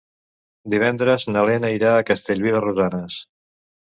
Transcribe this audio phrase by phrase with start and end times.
[0.73, 3.19] Divendres na Lena irà a Castellví de Rosanes.